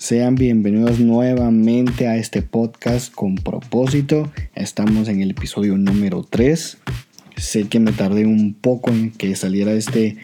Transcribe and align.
Sean 0.00 0.36
bienvenidos 0.36 1.00
nuevamente 1.00 2.06
a 2.06 2.16
este 2.16 2.40
podcast 2.40 3.12
con 3.12 3.34
propósito. 3.34 4.30
Estamos 4.54 5.08
en 5.08 5.22
el 5.22 5.32
episodio 5.32 5.76
número 5.76 6.22
3. 6.22 6.78
Sé 7.36 7.64
que 7.64 7.80
me 7.80 7.90
tardé 7.90 8.24
un 8.24 8.54
poco 8.54 8.90
en 8.90 9.10
que 9.10 9.34
saliera 9.34 9.72
este 9.72 10.16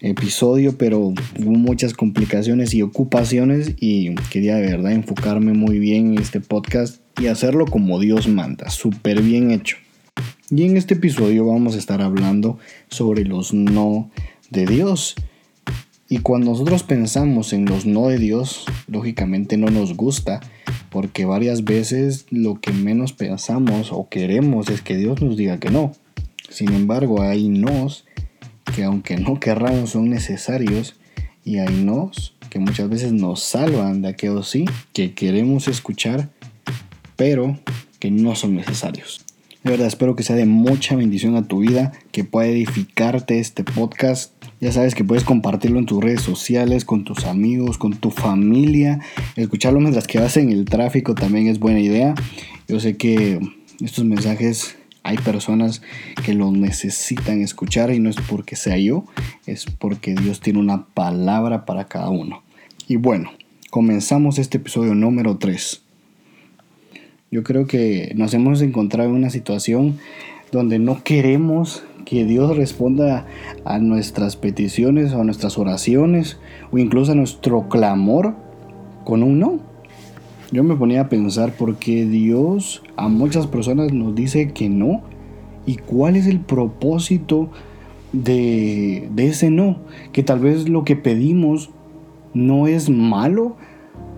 episodio, 0.00 0.78
pero 0.78 1.00
hubo 1.00 1.50
muchas 1.50 1.92
complicaciones 1.92 2.72
y 2.72 2.80
ocupaciones 2.80 3.74
y 3.78 4.14
quería 4.30 4.56
de 4.56 4.62
verdad 4.62 4.92
enfocarme 4.92 5.52
muy 5.52 5.78
bien 5.78 6.14
en 6.14 6.22
este 6.22 6.40
podcast 6.40 7.02
y 7.20 7.26
hacerlo 7.26 7.66
como 7.66 8.00
Dios 8.00 8.28
manda, 8.28 8.70
súper 8.70 9.20
bien 9.20 9.50
hecho. 9.50 9.76
Y 10.50 10.64
en 10.64 10.78
este 10.78 10.94
episodio 10.94 11.44
vamos 11.44 11.74
a 11.74 11.78
estar 11.78 12.00
hablando 12.00 12.58
sobre 12.88 13.26
los 13.26 13.52
no 13.52 14.10
de 14.48 14.64
Dios. 14.64 15.16
Y 16.10 16.18
cuando 16.18 16.52
nosotros 16.52 16.84
pensamos 16.84 17.52
en 17.52 17.66
los 17.66 17.84
no 17.84 18.08
de 18.08 18.18
Dios, 18.18 18.64
lógicamente 18.86 19.58
no 19.58 19.66
nos 19.66 19.94
gusta, 19.94 20.40
porque 20.88 21.26
varias 21.26 21.64
veces 21.64 22.24
lo 22.30 22.60
que 22.60 22.72
menos 22.72 23.12
pensamos 23.12 23.92
o 23.92 24.08
queremos 24.08 24.70
es 24.70 24.80
que 24.80 24.96
Dios 24.96 25.20
nos 25.20 25.36
diga 25.36 25.58
que 25.58 25.70
no. 25.70 25.92
Sin 26.48 26.72
embargo, 26.72 27.20
hay 27.20 27.50
nos 27.50 28.06
que 28.74 28.84
aunque 28.84 29.18
no 29.18 29.38
querramos 29.38 29.90
son 29.90 30.08
necesarios 30.08 30.96
y 31.44 31.58
hay 31.58 31.74
nos 31.74 32.34
que 32.48 32.58
muchas 32.58 32.88
veces 32.88 33.12
nos 33.12 33.42
salvan 33.42 34.00
de 34.00 34.08
aquellos 34.08 34.48
sí 34.48 34.64
que 34.94 35.12
queremos 35.12 35.68
escuchar, 35.68 36.30
pero 37.16 37.58
que 37.98 38.10
no 38.10 38.34
son 38.34 38.56
necesarios. 38.56 39.24
De 39.62 39.72
verdad, 39.72 39.88
espero 39.88 40.16
que 40.16 40.22
sea 40.22 40.36
de 40.36 40.46
mucha 40.46 40.96
bendición 40.96 41.36
a 41.36 41.46
tu 41.46 41.58
vida, 41.58 41.92
que 42.12 42.24
pueda 42.24 42.48
edificarte 42.48 43.40
este 43.40 43.64
podcast 43.64 44.32
ya 44.60 44.72
sabes 44.72 44.94
que 44.94 45.04
puedes 45.04 45.24
compartirlo 45.24 45.78
en 45.78 45.86
tus 45.86 46.02
redes 46.02 46.22
sociales, 46.22 46.84
con 46.84 47.04
tus 47.04 47.24
amigos, 47.26 47.78
con 47.78 47.94
tu 47.94 48.10
familia. 48.10 49.00
Escucharlo 49.36 49.80
mientras 49.80 50.06
que 50.06 50.18
vas 50.18 50.36
en 50.36 50.50
el 50.50 50.64
tráfico 50.64 51.14
también 51.14 51.46
es 51.46 51.58
buena 51.58 51.80
idea. 51.80 52.14
Yo 52.66 52.80
sé 52.80 52.96
que 52.96 53.38
estos 53.80 54.04
mensajes 54.04 54.76
hay 55.04 55.16
personas 55.16 55.80
que 56.24 56.34
los 56.34 56.52
necesitan 56.52 57.40
escuchar 57.40 57.92
y 57.94 58.00
no 58.00 58.10
es 58.10 58.16
porque 58.16 58.56
sea 58.56 58.76
yo, 58.76 59.04
es 59.46 59.64
porque 59.64 60.14
Dios 60.14 60.40
tiene 60.40 60.58
una 60.58 60.84
palabra 60.86 61.64
para 61.64 61.86
cada 61.86 62.10
uno. 62.10 62.42
Y 62.88 62.96
bueno, 62.96 63.30
comenzamos 63.70 64.38
este 64.38 64.58
episodio 64.58 64.94
número 64.94 65.38
3. 65.38 65.82
Yo 67.30 67.42
creo 67.42 67.66
que 67.66 68.12
nos 68.16 68.34
hemos 68.34 68.60
encontrado 68.60 69.10
en 69.10 69.16
una 69.16 69.30
situación 69.30 69.98
donde 70.50 70.78
no 70.78 71.02
queremos 71.04 71.84
que 72.08 72.24
Dios 72.24 72.56
responda 72.56 73.26
a 73.66 73.78
nuestras 73.80 74.34
peticiones 74.34 75.12
o 75.12 75.20
a 75.20 75.24
nuestras 75.24 75.58
oraciones 75.58 76.38
o 76.72 76.78
incluso 76.78 77.12
a 77.12 77.14
nuestro 77.14 77.68
clamor 77.68 78.34
con 79.04 79.22
un 79.22 79.38
no. 79.38 79.58
Yo 80.50 80.64
me 80.64 80.74
ponía 80.74 81.02
a 81.02 81.08
pensar 81.10 81.52
por 81.52 81.76
qué 81.76 82.06
Dios 82.06 82.82
a 82.96 83.08
muchas 83.08 83.46
personas 83.46 83.92
nos 83.92 84.14
dice 84.14 84.52
que 84.52 84.70
no 84.70 85.02
y 85.66 85.76
cuál 85.76 86.16
es 86.16 86.26
el 86.26 86.40
propósito 86.40 87.50
de, 88.14 89.10
de 89.14 89.26
ese 89.26 89.50
no. 89.50 89.76
Que 90.12 90.22
tal 90.22 90.40
vez 90.40 90.66
lo 90.66 90.84
que 90.84 90.96
pedimos 90.96 91.68
no 92.32 92.68
es 92.68 92.88
malo, 92.88 93.56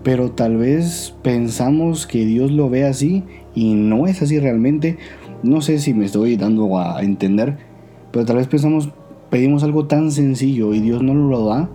pero 0.01 0.31
tal 0.31 0.55
vez 0.55 1.13
pensamos 1.23 2.07
que 2.07 2.25
Dios 2.25 2.51
lo 2.51 2.69
ve 2.69 2.85
así 2.85 3.25
y 3.53 3.73
no 3.73 4.07
es 4.07 4.21
así 4.21 4.39
realmente. 4.39 4.97
No 5.43 5.59
sé 5.59 5.79
si 5.79 5.93
me 5.93 6.05
estoy 6.05 6.37
dando 6.37 6.79
a 6.79 7.01
entender, 7.01 7.70
pero 8.11 8.25
tal 8.25 8.37
vez 8.37 8.47
pensamos, 8.47 8.89
pedimos 9.29 9.63
algo 9.63 9.85
tan 9.85 10.11
sencillo 10.11 10.73
y 10.73 10.79
Dios 10.79 11.01
no 11.01 11.13
lo 11.13 11.45
da. 11.45 11.69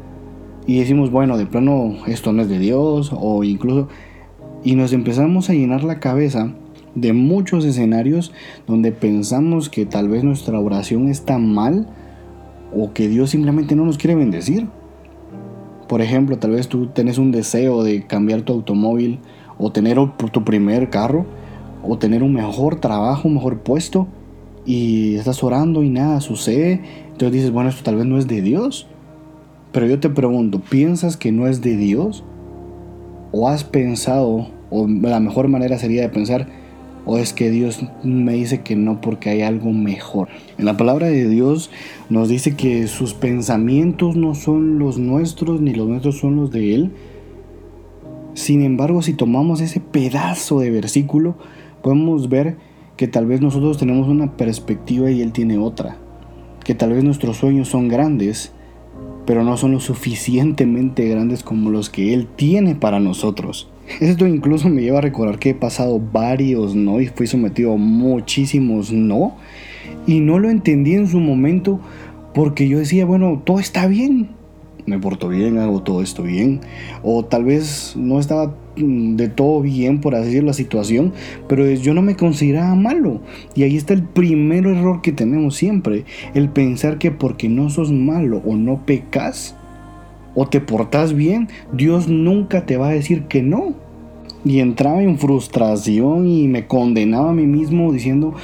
Y 0.67 0.79
decimos, 0.79 1.11
bueno, 1.11 1.39
de 1.39 1.47
plano 1.47 1.95
esto 2.07 2.33
no 2.33 2.43
es 2.43 2.49
de 2.49 2.59
Dios. 2.59 3.13
O 3.15 3.45
incluso... 3.45 3.89
Y 4.65 4.75
nos 4.75 4.93
empezamos 4.93 5.49
a 5.49 5.55
llenar 5.55 5.85
la 5.85 6.01
cabeza 6.01 6.53
de 6.95 7.13
muchos 7.13 7.65
escenarios 7.65 8.33
donde 8.67 8.91
pensamos 8.91 9.69
que 9.69 9.87
tal 9.87 10.09
vez 10.09 10.25
nuestra 10.25 10.59
oración 10.59 11.09
está 11.09 11.39
mal 11.39 11.87
o 12.75 12.93
que 12.93 13.09
Dios 13.09 13.31
simplemente 13.31 13.77
no 13.77 13.85
nos 13.85 13.97
quiere 13.97 14.17
bendecir. 14.17 14.67
Por 15.89 16.03
ejemplo, 16.03 16.39
tal 16.39 16.51
vez 16.51 16.67
tú 16.69 16.89
tienes 16.89 17.19
un 17.19 17.31
deseo 17.31 17.85
de 17.85 18.07
cambiar 18.07 18.43
tu 18.43 18.53
automóvil 18.53 19.21
o 19.57 19.71
tener 19.71 19.99
tu 20.33 20.43
primer 20.43 20.91
carro 20.91 21.27
o 21.85 21.97
tener 21.97 22.25
un 22.25 22.33
mejor 22.33 22.81
trabajo, 22.81 23.29
un 23.29 23.35
mejor 23.35 23.61
puesto 23.61 24.09
y 24.67 25.15
estás 25.15 25.43
orando 25.45 25.83
y 25.85 25.89
nada 25.89 26.21
sucede, 26.21 26.81
entonces 27.07 27.33
dices, 27.33 27.51
bueno, 27.53 27.71
esto 27.71 27.85
tal 27.85 27.97
vez 27.97 28.05
no 28.05 28.19
es 28.19 28.27
de 28.27 28.43
Dios. 28.43 28.89
Pero 29.73 29.87
yo 29.87 30.01
te 30.01 30.11
pregunto, 30.11 30.61
¿piensas 30.61 31.17
que 31.17 31.33
no 31.33 31.47
es 31.47 31.63
de 31.63 31.77
Dios? 31.77 32.25
¿O 33.31 33.49
has 33.49 33.63
pensado, 33.63 34.49
o 34.71 34.87
la 34.89 35.21
mejor 35.21 35.49
manera 35.49 35.79
sería 35.79 36.03
de 36.03 36.09
pensar, 36.09 36.49
o 37.05 37.19
es 37.19 37.33
que 37.33 37.51
Dios 37.51 37.85
me 38.03 38.33
dice 38.33 38.63
que 38.63 38.75
no 38.75 39.01
porque 39.01 39.31
hay 39.31 39.43
algo 39.43 39.73
mejor? 39.73 40.29
En 40.59 40.65
la 40.65 40.77
palabra 40.77 41.07
de 41.07 41.29
Dios 41.29 41.71
nos 42.11 42.29
dice 42.29 42.57
que 42.57 42.89
sus 42.89 43.15
pensamientos 43.15 44.17
no 44.17 44.35
son 44.35 44.81
los 44.81 44.99
nuestros, 44.99 45.61
ni 45.61 45.73
los 45.75 45.87
nuestros 45.87 46.19
son 46.19 46.37
los 46.37 46.51
de 46.51 46.75
Él. 46.75 46.93
Sin 48.35 48.63
embargo, 48.63 49.03
si 49.03 49.15
tomamos 49.15 49.61
ese 49.61 49.81
pedazo 49.81 50.59
de 50.59 50.71
versículo, 50.71 51.37
podemos 51.83 52.29
ver 52.29 52.57
que 52.97 53.09
tal 53.09 53.27
vez 53.27 53.41
nosotros 53.41 53.79
tenemos 53.79 54.09
una 54.09 54.37
perspectiva 54.37 55.11
y 55.11 55.21
él 55.21 55.33
tiene 55.33 55.59
otra, 55.59 55.99
que 56.65 56.75
tal 56.75 56.93
vez 56.93 57.05
nuestros 57.05 57.37
sueños 57.37 57.69
son 57.69 57.89
grandes, 57.89 58.53
pero 59.27 59.45
no 59.45 59.57
son 59.57 59.73
lo 59.73 59.81
suficientemente 59.81 61.09
grandes 61.09 61.43
como 61.43 61.71
los 61.71 61.91
que 61.91 62.15
él 62.15 62.27
tiene 62.37 62.75
para 62.75 63.01
nosotros. 63.01 63.69
Esto 64.01 64.27
incluso 64.27 64.69
me 64.69 64.83
lleva 64.83 64.99
a 64.99 65.03
recordar 65.03 65.39
que 65.39 65.51
he 65.51 65.55
pasado 65.55 66.01
varios 66.01 66.75
no 66.75 67.01
y 67.01 67.07
fui 67.07 67.27
sometido 67.27 67.75
a 67.75 67.77
muchísimos 67.77 68.93
no 68.93 69.37
y 70.07 70.21
no 70.21 70.39
lo 70.39 70.51
entendí 70.51 70.95
en 70.95 71.07
su 71.07 71.21
momento 71.21 71.81
porque 72.35 72.69
yo 72.69 72.79
decía, 72.79 73.07
bueno, 73.07 73.43
todo 73.45 73.61
está 73.61 73.87
bien, 73.87 74.31
me 74.87 74.99
porto 74.99 75.29
bien, 75.29 75.59
hago 75.59 75.83
todo 75.83 76.01
esto 76.01 76.23
bien, 76.23 76.61
o 77.03 77.25
tal 77.25 77.45
vez 77.45 77.95
no 77.97 78.21
estaba 78.21 78.55
mm, 78.77 79.17
de 79.17 79.29
todo 79.29 79.61
bien, 79.61 80.01
por 80.01 80.15
así 80.15 80.27
decirlo, 80.27 80.47
la 80.49 80.53
situación, 80.53 81.13
pero 81.49 81.69
yo 81.71 81.93
no 81.93 82.03
me 82.03 82.17
consideraba 82.17 82.75
malo. 82.75 83.21
Y 83.55 83.65
ahí 83.65 83.77
está 83.77 83.95
el 83.95 84.05
primer 84.05 84.67
error 84.67 85.03
que 85.03 85.13
tenemos 85.13 85.57
siempre, 85.57 86.05
el 86.35 86.49
pensar 86.49 86.99
que 86.99 87.11
porque 87.11 87.49
no 87.49 87.69
sos 87.69 87.93
malo 87.93 88.41
o 88.47 88.55
no 88.55 88.87
pecas, 88.87 89.57
o 90.37 90.47
te 90.47 90.61
portas 90.61 91.15
bien, 91.15 91.49
Dios 91.73 92.09
nunca 92.09 92.67
te 92.67 92.77
va 92.77 92.89
a 92.89 92.93
decir 92.93 93.23
que 93.25 93.43
no. 93.43 93.75
Y 94.45 94.61
entraba 94.61 95.03
en 95.03 95.19
frustración 95.19 96.29
y 96.29 96.47
me 96.47 96.67
condenaba 96.67 97.31
a 97.31 97.35
mí 97.35 97.47
mismo 97.47 97.91
diciendo, 97.91 98.35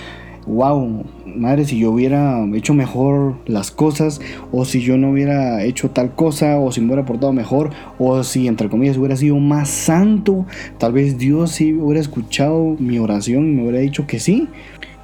wow, 0.47 1.04
madre, 1.25 1.64
si 1.64 1.78
yo 1.78 1.91
hubiera 1.91 2.44
hecho 2.54 2.75
mejor 2.75 3.36
las 3.47 3.70
cosas, 3.70 4.20
o 4.50 4.64
si 4.64 4.80
yo 4.80 4.97
no 4.97 5.10
hubiera 5.10 5.64
hecho 5.64 5.91
tal 5.91 6.14
cosa, 6.14 6.58
o 6.58 6.72
si 6.72 6.80
me 6.80 6.88
hubiera 6.88 7.04
portado 7.04 7.32
mejor, 7.32 7.70
o 7.98 8.22
si 8.25 8.48
entre 8.48 8.69
comillas 8.69 8.97
hubiera 8.97 9.16
sido 9.16 9.38
más 9.38 9.69
santo, 9.69 10.47
tal 10.78 10.92
vez 10.92 11.19
Dios 11.19 11.52
sí 11.52 11.72
hubiera 11.72 12.00
escuchado 12.00 12.76
mi 12.78 12.98
oración 12.98 13.48
y 13.48 13.54
me 13.54 13.62
hubiera 13.62 13.78
dicho 13.78 14.06
que 14.06 14.19
sí. 14.19 14.48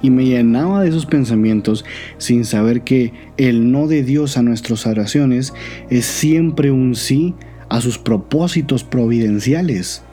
Y 0.01 0.11
me 0.11 0.23
llenaba 0.23 0.81
de 0.81 0.89
esos 0.89 1.05
pensamientos 1.05 1.83
sin 2.17 2.45
saber 2.45 2.83
que 2.83 3.11
el 3.35 3.69
no 3.71 3.87
de 3.87 4.01
Dios 4.01 4.37
a 4.37 4.41
nuestras 4.41 4.87
oraciones 4.87 5.53
es 5.89 6.05
siempre 6.05 6.71
un 6.71 6.95
sí 6.95 7.35
a 7.67 7.81
sus 7.81 7.97
propósitos 7.97 8.85
providenciales. 8.85 10.03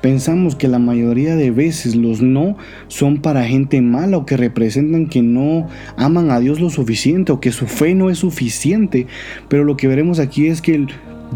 Pensamos 0.00 0.56
que 0.56 0.66
la 0.66 0.78
mayoría 0.78 1.36
de 1.36 1.50
veces 1.50 1.94
los 1.94 2.22
no 2.22 2.56
son 2.88 3.20
para 3.20 3.44
gente 3.44 3.82
mala 3.82 4.16
o 4.16 4.24
que 4.24 4.36
representan 4.36 5.06
que 5.08 5.20
no 5.20 5.68
aman 5.96 6.30
a 6.30 6.40
Dios 6.40 6.58
lo 6.58 6.70
suficiente 6.70 7.32
o 7.32 7.40
que 7.40 7.52
su 7.52 7.66
fe 7.66 7.94
no 7.94 8.08
es 8.08 8.18
suficiente. 8.18 9.06
Pero 9.48 9.64
lo 9.64 9.76
que 9.76 9.88
veremos 9.88 10.18
aquí 10.18 10.46
es 10.46 10.62
que 10.62 10.86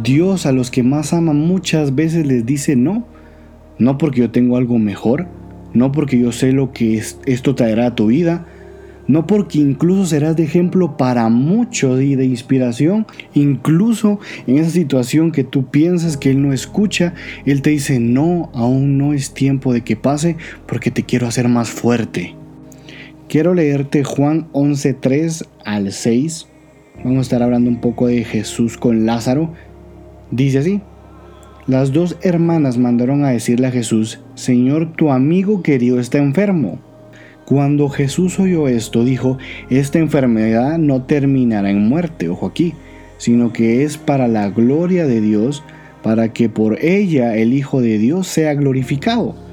Dios 0.03 0.47
a 0.47 0.53
los 0.53 0.71
que 0.71 0.83
más 0.83 1.13
ama 1.13 1.35
muchas 1.35 1.95
veces 1.95 2.27
les 2.27 2.47
dice 2.47 2.75
no. 2.75 3.07
No 3.79 3.99
porque 3.99 4.21
yo 4.21 4.31
tengo 4.31 4.57
algo 4.57 4.79
mejor, 4.79 5.27
no 5.75 5.93
porque 5.93 6.19
yo 6.19 6.33
sé 6.33 6.53
lo 6.53 6.73
que 6.73 7.03
esto 7.27 7.55
traerá 7.55 7.87
a 7.87 7.95
tu 7.95 8.07
vida, 8.07 8.47
no 9.07 9.27
porque 9.27 9.59
incluso 9.59 10.07
serás 10.07 10.37
de 10.37 10.45
ejemplo 10.45 10.97
para 10.97 11.29
muchos 11.29 12.01
y 12.01 12.15
de 12.15 12.25
inspiración, 12.25 13.07
incluso 13.35 14.19
en 14.47 14.59
esa 14.59 14.71
situación 14.71 15.33
que 15.33 15.45
tú 15.45 15.67
piensas 15.67 16.17
que 16.17 16.31
Él 16.31 16.43
no 16.43 16.53
escucha, 16.53 17.15
Él 17.45 17.63
te 17.63 17.71
dice, 17.71 18.01
no, 18.01 18.51
aún 18.55 18.99
no 18.99 19.13
es 19.13 19.35
tiempo 19.35 19.73
de 19.73 19.83
que 19.83 19.97
pase 19.97 20.37
porque 20.67 20.91
te 20.91 21.05
quiero 21.05 21.27
hacer 21.27 21.49
más 21.49 21.71
fuerte. 21.71 22.35
Quiero 23.29 23.55
leerte 23.55 24.05
Juan 24.05 24.49
11.3 24.53 25.47
al 25.65 25.93
6. 25.93 26.47
Vamos 27.03 27.19
a 27.19 27.23
estar 27.23 27.43
hablando 27.43 27.71
un 27.71 27.81
poco 27.81 28.07
de 28.07 28.23
Jesús 28.25 28.77
con 28.77 29.07
Lázaro. 29.07 29.53
Dice 30.31 30.59
así. 30.59 30.81
Las 31.67 31.93
dos 31.93 32.19
hermanas 32.21 32.77
mandaron 32.77 33.25
a 33.25 33.31
decirle 33.31 33.69
a 33.69 33.71
Jesús, 33.71 34.21
Señor, 34.35 34.93
tu 34.93 35.11
amigo 35.11 35.63
querido 35.63 35.99
está 35.99 36.19
enfermo. 36.19 36.79
Cuando 37.45 37.91
Jesús 37.91 38.41
oyó 38.41 38.69
esto, 38.69 39.05
dijo, 39.05 39.39
esta 39.69 39.99
enfermedad 39.99 40.79
no 40.79 41.03
terminará 41.03 41.71
en 41.71 41.89
muerte, 41.89 42.29
ojo 42.29 42.47
aquí, 42.47 42.73
sino 43.19 43.53
que 43.53 43.85
es 43.85 43.99
para 43.99 44.29
la 44.29 44.49
gloria 44.49 45.07
de 45.07 45.21
Dios, 45.21 45.63
para 46.03 46.33
que 46.33 46.49
por 46.49 46.83
ella 46.83 47.37
el 47.37 47.53
Hijo 47.53 47.81
de 47.83 47.99
Dios 47.99 48.27
sea 48.29 48.55
glorificado. 48.55 49.44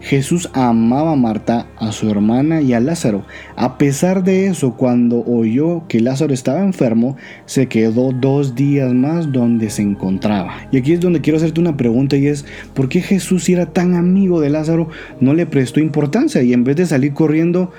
Jesús 0.00 0.48
amaba 0.54 1.12
a 1.12 1.16
Marta, 1.16 1.66
a 1.76 1.92
su 1.92 2.10
hermana 2.10 2.62
y 2.62 2.72
a 2.72 2.80
Lázaro. 2.80 3.24
A 3.54 3.76
pesar 3.76 4.24
de 4.24 4.46
eso, 4.46 4.76
cuando 4.76 5.24
oyó 5.24 5.86
que 5.88 6.00
Lázaro 6.00 6.32
estaba 6.32 6.60
enfermo, 6.60 7.16
se 7.44 7.66
quedó 7.66 8.12
dos 8.12 8.54
días 8.54 8.92
más 8.92 9.30
donde 9.30 9.70
se 9.70 9.82
encontraba. 9.82 10.68
Y 10.72 10.78
aquí 10.78 10.92
es 10.92 11.00
donde 11.00 11.20
quiero 11.20 11.36
hacerte 11.36 11.60
una 11.60 11.76
pregunta 11.76 12.16
y 12.16 12.26
es, 12.26 12.46
¿por 12.74 12.88
qué 12.88 13.02
Jesús 13.02 13.44
si 13.44 13.52
era 13.52 13.66
tan 13.66 13.94
amigo 13.94 14.40
de 14.40 14.50
Lázaro 14.50 14.88
no 15.20 15.34
le 15.34 15.46
prestó 15.46 15.80
importancia 15.80 16.42
y 16.42 16.52
en 16.52 16.64
vez 16.64 16.76
de 16.76 16.86
salir 16.86 17.12
corriendo, 17.12 17.70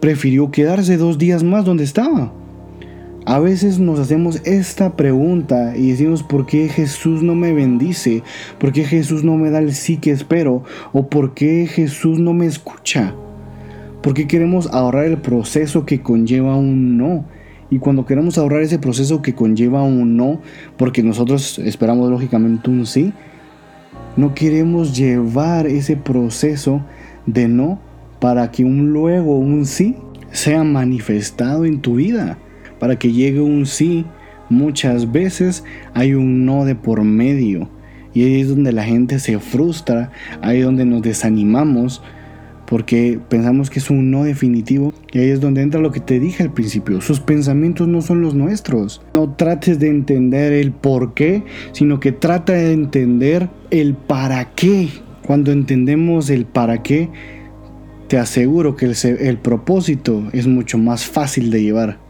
prefirió 0.00 0.50
quedarse 0.50 0.98
dos 0.98 1.18
días 1.18 1.42
más 1.42 1.64
donde 1.64 1.84
estaba? 1.84 2.32
A 3.28 3.40
veces 3.40 3.80
nos 3.80 3.98
hacemos 3.98 4.40
esta 4.44 4.94
pregunta 4.94 5.76
y 5.76 5.90
decimos, 5.90 6.22
¿por 6.22 6.46
qué 6.46 6.68
Jesús 6.68 7.24
no 7.24 7.34
me 7.34 7.52
bendice? 7.52 8.22
¿Por 8.60 8.70
qué 8.70 8.84
Jesús 8.84 9.24
no 9.24 9.36
me 9.36 9.50
da 9.50 9.58
el 9.58 9.74
sí 9.74 9.96
que 9.96 10.12
espero? 10.12 10.62
¿O 10.92 11.08
por 11.08 11.34
qué 11.34 11.66
Jesús 11.66 12.20
no 12.20 12.32
me 12.34 12.46
escucha? 12.46 13.16
¿Por 14.00 14.14
qué 14.14 14.28
queremos 14.28 14.68
ahorrar 14.72 15.06
el 15.06 15.18
proceso 15.18 15.84
que 15.84 16.02
conlleva 16.02 16.54
un 16.54 16.98
no? 16.98 17.24
Y 17.68 17.80
cuando 17.80 18.06
queremos 18.06 18.38
ahorrar 18.38 18.62
ese 18.62 18.78
proceso 18.78 19.22
que 19.22 19.34
conlleva 19.34 19.82
un 19.82 20.16
no, 20.16 20.40
porque 20.76 21.02
nosotros 21.02 21.58
esperamos 21.58 22.08
lógicamente 22.08 22.70
un 22.70 22.86
sí, 22.86 23.12
no 24.16 24.36
queremos 24.36 24.96
llevar 24.96 25.66
ese 25.66 25.96
proceso 25.96 26.80
de 27.26 27.48
no 27.48 27.80
para 28.20 28.52
que 28.52 28.62
un 28.62 28.92
luego 28.92 29.36
un 29.36 29.66
sí 29.66 29.96
sea 30.30 30.62
manifestado 30.62 31.64
en 31.64 31.80
tu 31.80 31.96
vida 31.96 32.38
para 32.78 32.98
que 32.98 33.12
llegue 33.12 33.40
un 33.40 33.66
sí, 33.66 34.04
muchas 34.48 35.12
veces 35.12 35.64
hay 35.94 36.14
un 36.14 36.44
no 36.44 36.64
de 36.64 36.74
por 36.74 37.02
medio. 37.02 37.68
Y 38.14 38.24
ahí 38.24 38.40
es 38.40 38.48
donde 38.48 38.72
la 38.72 38.84
gente 38.84 39.18
se 39.18 39.38
frustra, 39.38 40.10
ahí 40.40 40.60
es 40.60 40.64
donde 40.64 40.86
nos 40.86 41.02
desanimamos, 41.02 42.02
porque 42.66 43.20
pensamos 43.28 43.70
que 43.70 43.78
es 43.78 43.90
un 43.90 44.10
no 44.10 44.24
definitivo. 44.24 44.92
Y 45.12 45.18
ahí 45.18 45.28
es 45.28 45.40
donde 45.40 45.62
entra 45.62 45.80
lo 45.80 45.92
que 45.92 46.00
te 46.00 46.18
dije 46.18 46.42
al 46.42 46.52
principio, 46.52 47.00
sus 47.00 47.20
pensamientos 47.20 47.88
no 47.88 48.00
son 48.02 48.22
los 48.22 48.34
nuestros. 48.34 49.02
No 49.14 49.34
trates 49.34 49.78
de 49.78 49.88
entender 49.88 50.52
el 50.52 50.72
por 50.72 51.14
qué, 51.14 51.44
sino 51.72 52.00
que 52.00 52.12
trata 52.12 52.54
de 52.54 52.72
entender 52.72 53.48
el 53.70 53.94
para 53.94 54.52
qué. 54.54 54.88
Cuando 55.26 55.52
entendemos 55.52 56.30
el 56.30 56.46
para 56.46 56.82
qué, 56.82 57.10
te 58.08 58.18
aseguro 58.18 58.76
que 58.76 58.86
el, 58.86 58.94
el 59.20 59.38
propósito 59.38 60.22
es 60.32 60.46
mucho 60.46 60.78
más 60.78 61.04
fácil 61.04 61.50
de 61.50 61.62
llevar. 61.62 62.05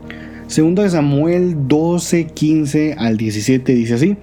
Segundo 0.47 0.83
de 0.83 0.91
Samuel 0.91 1.67
12, 1.67 2.27
15 2.27 2.95
al 2.97 3.17
17 3.17 3.75
dice 3.75 3.95
así. 3.95 4.17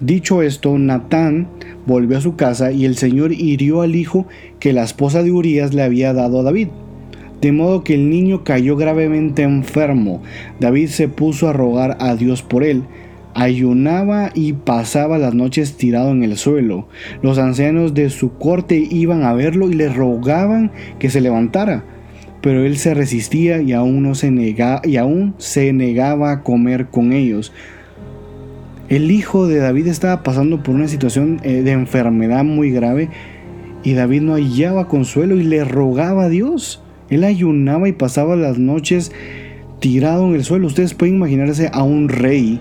Dicho 0.00 0.42
esto, 0.42 0.76
Natán 0.78 1.46
volvió 1.86 2.18
a 2.18 2.20
su 2.20 2.34
casa 2.34 2.72
y 2.72 2.86
el 2.86 2.96
Señor 2.96 3.32
hirió 3.32 3.82
al 3.82 3.94
hijo 3.94 4.26
que 4.58 4.72
la 4.72 4.82
esposa 4.82 5.22
de 5.22 5.30
Urías 5.30 5.72
le 5.72 5.84
había 5.84 6.12
dado 6.12 6.40
a 6.40 6.42
David. 6.42 6.68
De 7.40 7.52
modo 7.52 7.84
que 7.84 7.94
el 7.94 8.10
niño 8.10 8.42
cayó 8.42 8.76
gravemente 8.76 9.42
enfermo. 9.42 10.22
David 10.58 10.88
se 10.88 11.06
puso 11.06 11.48
a 11.48 11.52
rogar 11.52 11.96
a 12.00 12.16
Dios 12.16 12.42
por 12.42 12.64
él. 12.64 12.82
Ayunaba 13.34 14.32
y 14.34 14.54
pasaba 14.54 15.18
las 15.18 15.34
noches 15.34 15.76
tirado 15.76 16.10
en 16.10 16.24
el 16.24 16.36
suelo. 16.36 16.88
Los 17.22 17.38
ancianos 17.38 17.94
de 17.94 18.10
su 18.10 18.32
corte 18.38 18.76
iban 18.90 19.22
a 19.22 19.34
verlo 19.34 19.70
y 19.70 19.74
le 19.74 19.88
rogaban 19.88 20.72
que 20.98 21.10
se 21.10 21.20
levantara 21.20 21.84
pero 22.40 22.64
él 22.64 22.76
se 22.78 22.94
resistía 22.94 23.60
y 23.60 23.72
aún, 23.72 24.02
no 24.02 24.14
se, 24.14 24.30
negaba, 24.30 24.80
y 24.84 24.96
aún 24.96 25.34
se 25.38 25.72
negaba 25.72 26.32
a 26.32 26.42
comer 26.42 26.86
con 26.86 27.12
ellos. 27.12 27.52
El 28.88 29.10
hijo 29.10 29.46
de 29.46 29.58
David 29.58 29.86
estaba 29.86 30.22
pasando 30.22 30.62
por 30.62 30.74
una 30.74 30.88
situación 30.88 31.40
eh, 31.44 31.62
de 31.62 31.72
enfermedad 31.72 32.44
muy 32.44 32.70
grave 32.70 33.08
y 33.84 33.94
David 33.94 34.22
no 34.22 34.34
hallaba 34.34 34.88
consuelo 34.88 35.36
y 35.36 35.44
le 35.44 35.64
rogaba 35.64 36.24
a 36.24 36.28
Dios. 36.28 36.82
Él 37.08 37.24
ayunaba 37.24 37.88
y 37.88 37.92
pasaba 37.92 38.36
las 38.36 38.58
noches 38.58 39.12
tirado 39.78 40.26
en 40.26 40.34
el 40.34 40.44
suelo. 40.44 40.66
Ustedes 40.66 40.94
pueden 40.94 41.16
imaginarse 41.16 41.70
a 41.72 41.82
un 41.82 42.08
rey 42.08 42.60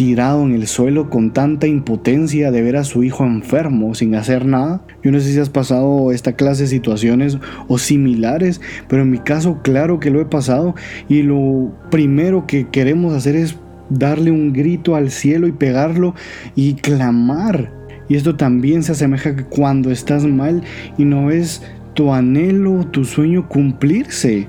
tirado 0.00 0.44
en 0.44 0.54
el 0.54 0.66
suelo 0.66 1.10
con 1.10 1.30
tanta 1.34 1.66
impotencia 1.66 2.50
de 2.50 2.62
ver 2.62 2.76
a 2.76 2.84
su 2.84 3.04
hijo 3.04 3.26
enfermo 3.26 3.94
sin 3.94 4.14
hacer 4.14 4.46
nada. 4.46 4.80
Yo 5.02 5.12
no 5.12 5.20
sé 5.20 5.30
si 5.30 5.38
has 5.38 5.50
pasado 5.50 6.10
esta 6.10 6.36
clase 6.36 6.62
de 6.62 6.68
situaciones 6.70 7.36
o 7.68 7.76
similares, 7.76 8.62
pero 8.88 9.02
en 9.02 9.10
mi 9.10 9.18
caso 9.18 9.58
claro 9.62 10.00
que 10.00 10.08
lo 10.08 10.22
he 10.22 10.24
pasado 10.24 10.74
y 11.10 11.20
lo 11.20 11.70
primero 11.90 12.46
que 12.46 12.66
queremos 12.68 13.12
hacer 13.12 13.36
es 13.36 13.58
darle 13.90 14.30
un 14.30 14.54
grito 14.54 14.96
al 14.96 15.10
cielo 15.10 15.46
y 15.46 15.52
pegarlo 15.52 16.14
y 16.56 16.76
clamar. 16.76 17.70
Y 18.08 18.16
esto 18.16 18.36
también 18.36 18.82
se 18.82 18.92
asemeja 18.92 19.36
cuando 19.50 19.90
estás 19.90 20.24
mal 20.24 20.62
y 20.96 21.04
no 21.04 21.26
ves 21.26 21.62
tu 21.92 22.14
anhelo, 22.14 22.86
tu 22.86 23.04
sueño 23.04 23.50
cumplirse. 23.50 24.48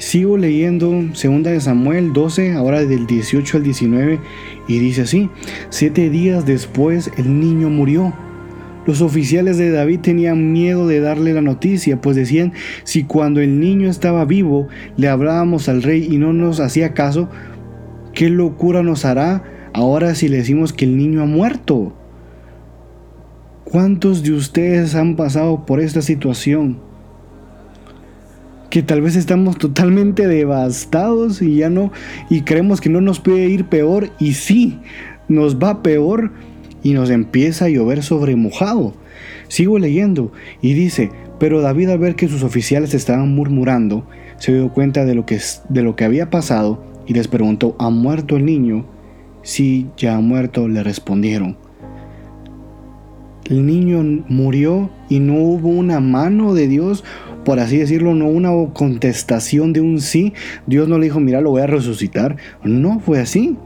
Sigo 0.00 0.38
leyendo 0.38 0.90
2 0.92 1.42
de 1.42 1.60
Samuel 1.60 2.14
12, 2.14 2.54
ahora 2.54 2.86
del 2.86 3.06
18 3.06 3.58
al 3.58 3.62
19, 3.62 4.18
y 4.66 4.78
dice 4.78 5.02
así, 5.02 5.28
siete 5.68 6.08
días 6.08 6.46
después 6.46 7.10
el 7.18 7.38
niño 7.38 7.68
murió. 7.68 8.14
Los 8.86 9.02
oficiales 9.02 9.58
de 9.58 9.70
David 9.70 10.00
tenían 10.00 10.54
miedo 10.54 10.88
de 10.88 11.00
darle 11.00 11.34
la 11.34 11.42
noticia, 11.42 12.00
pues 12.00 12.16
decían, 12.16 12.54
si 12.82 13.04
cuando 13.04 13.42
el 13.42 13.60
niño 13.60 13.90
estaba 13.90 14.24
vivo 14.24 14.68
le 14.96 15.06
hablábamos 15.08 15.68
al 15.68 15.82
rey 15.82 16.08
y 16.10 16.16
no 16.16 16.32
nos 16.32 16.60
hacía 16.60 16.94
caso, 16.94 17.28
¿qué 18.14 18.30
locura 18.30 18.82
nos 18.82 19.04
hará 19.04 19.44
ahora 19.74 20.14
si 20.14 20.28
le 20.28 20.38
decimos 20.38 20.72
que 20.72 20.86
el 20.86 20.96
niño 20.96 21.22
ha 21.22 21.26
muerto? 21.26 21.92
¿Cuántos 23.64 24.22
de 24.22 24.32
ustedes 24.32 24.94
han 24.94 25.14
pasado 25.14 25.66
por 25.66 25.78
esta 25.78 26.00
situación? 26.00 26.89
Que 28.70 28.82
tal 28.82 29.02
vez 29.02 29.16
estamos 29.16 29.58
totalmente 29.58 30.26
devastados 30.28 31.42
y 31.42 31.56
ya 31.56 31.68
no, 31.68 31.92
y 32.30 32.42
creemos 32.42 32.80
que 32.80 32.88
no 32.88 33.00
nos 33.00 33.20
puede 33.20 33.48
ir 33.48 33.66
peor, 33.66 34.10
y 34.18 34.34
sí, 34.34 34.78
nos 35.28 35.58
va 35.58 35.82
peor 35.82 36.32
y 36.82 36.92
nos 36.92 37.10
empieza 37.10 37.66
a 37.66 37.68
llover 37.68 38.02
sobre 38.02 38.36
mojado. 38.36 38.94
Sigo 39.48 39.78
leyendo 39.78 40.32
y 40.62 40.74
dice, 40.74 41.10
pero 41.38 41.60
David 41.60 41.90
al 41.90 41.98
ver 41.98 42.14
que 42.14 42.28
sus 42.28 42.42
oficiales 42.42 42.94
estaban 42.94 43.34
murmurando, 43.34 44.06
se 44.38 44.54
dio 44.54 44.72
cuenta 44.72 45.04
de 45.04 45.14
lo 45.14 45.26
que, 45.26 45.40
de 45.68 45.82
lo 45.82 45.96
que 45.96 46.04
había 46.04 46.30
pasado 46.30 46.82
y 47.06 47.14
les 47.14 47.28
preguntó, 47.28 47.76
¿ha 47.78 47.90
muerto 47.90 48.36
el 48.36 48.44
niño? 48.44 48.86
Sí, 49.42 49.88
ya 49.96 50.16
ha 50.16 50.20
muerto, 50.20 50.68
le 50.68 50.82
respondieron. 50.82 51.56
El 53.46 53.66
niño 53.66 54.24
murió 54.28 54.90
y 55.08 55.20
no 55.20 55.34
hubo 55.34 55.68
una 55.68 56.00
mano 56.00 56.54
de 56.54 56.68
Dios 56.68 57.04
por 57.44 57.58
así 57.58 57.78
decirlo, 57.78 58.14
no 58.14 58.26
una 58.26 58.50
contestación 58.72 59.72
de 59.72 59.80
un 59.80 60.00
sí. 60.00 60.34
Dios 60.66 60.88
no 60.88 60.98
le 60.98 61.04
dijo, 61.04 61.20
mira, 61.20 61.40
lo 61.40 61.50
voy 61.50 61.62
a 61.62 61.66
resucitar. 61.66 62.36
No 62.62 63.00
fue 63.00 63.18
así. 63.18 63.56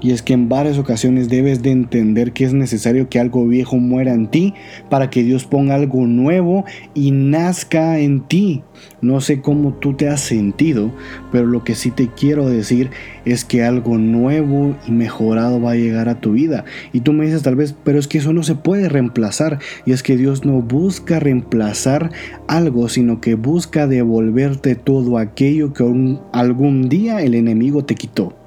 Y 0.00 0.10
es 0.10 0.22
que 0.22 0.34
en 0.34 0.48
varias 0.48 0.78
ocasiones 0.78 1.28
debes 1.28 1.62
de 1.62 1.70
entender 1.70 2.32
que 2.32 2.44
es 2.44 2.52
necesario 2.52 3.08
que 3.08 3.18
algo 3.18 3.46
viejo 3.46 3.76
muera 3.76 4.12
en 4.12 4.28
ti 4.30 4.54
para 4.90 5.08
que 5.08 5.22
Dios 5.22 5.44
ponga 5.44 5.74
algo 5.74 6.06
nuevo 6.06 6.64
y 6.94 7.12
nazca 7.12 7.98
en 7.98 8.20
ti. 8.20 8.62
No 9.00 9.20
sé 9.22 9.40
cómo 9.40 9.72
tú 9.74 9.94
te 9.94 10.08
has 10.08 10.20
sentido, 10.20 10.92
pero 11.32 11.46
lo 11.46 11.64
que 11.64 11.74
sí 11.74 11.90
te 11.90 12.08
quiero 12.08 12.48
decir 12.48 12.90
es 13.24 13.44
que 13.44 13.64
algo 13.64 13.96
nuevo 13.96 14.76
y 14.86 14.92
mejorado 14.92 15.60
va 15.60 15.72
a 15.72 15.76
llegar 15.76 16.08
a 16.08 16.20
tu 16.20 16.32
vida. 16.32 16.64
Y 16.92 17.00
tú 17.00 17.12
me 17.12 17.24
dices 17.24 17.42
tal 17.42 17.56
vez, 17.56 17.74
pero 17.84 17.98
es 17.98 18.06
que 18.06 18.18
eso 18.18 18.32
no 18.32 18.42
se 18.42 18.54
puede 18.54 18.88
reemplazar. 18.88 19.58
Y 19.86 19.92
es 19.92 20.02
que 20.02 20.16
Dios 20.16 20.44
no 20.44 20.60
busca 20.60 21.20
reemplazar 21.20 22.10
algo, 22.48 22.88
sino 22.88 23.20
que 23.20 23.34
busca 23.34 23.86
devolverte 23.86 24.74
todo 24.74 25.18
aquello 25.18 25.72
que 25.72 25.84
algún 26.32 26.88
día 26.88 27.22
el 27.22 27.34
enemigo 27.34 27.84
te 27.84 27.94
quitó. 27.94 28.45